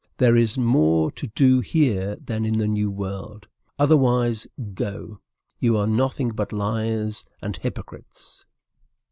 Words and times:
There 0.17 0.35
is 0.35 0.57
more 0.57 1.11
to 1.11 1.27
do 1.27 1.59
here 1.59 2.15
than 2.15 2.43
in 2.43 2.57
the 2.57 2.65
new 2.65 2.89
world. 2.89 3.47
Otherwise, 3.77 4.47
go! 4.73 5.19
you 5.59 5.77
are 5.77 5.85
nothing 5.85 6.29
but 6.31 6.51
liars 6.51 7.23
and 7.39 7.55
hypocrites! 7.57 8.43